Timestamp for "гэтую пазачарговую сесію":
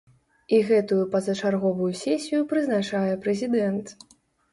0.69-2.39